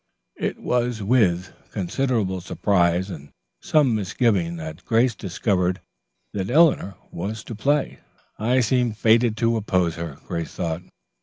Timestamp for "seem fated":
8.61-9.37